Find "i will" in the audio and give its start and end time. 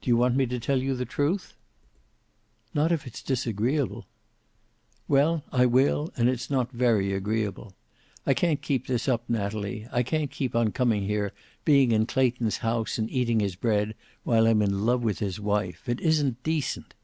5.50-6.12